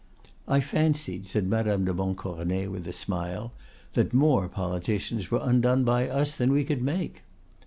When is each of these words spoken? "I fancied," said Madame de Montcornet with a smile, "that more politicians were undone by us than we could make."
"I 0.47 0.61
fancied," 0.61 1.27
said 1.27 1.47
Madame 1.47 1.85
de 1.85 1.93
Montcornet 1.93 2.71
with 2.71 2.87
a 2.87 2.91
smile, 2.91 3.51
"that 3.93 4.15
more 4.15 4.47
politicians 4.49 5.29
were 5.29 5.39
undone 5.43 5.83
by 5.83 6.09
us 6.09 6.35
than 6.35 6.51
we 6.51 6.63
could 6.63 6.81
make." 6.81 7.21